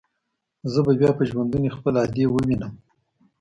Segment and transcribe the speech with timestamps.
[0.71, 2.73] زه به بيا په ژوندوني خپله ادې ووينم.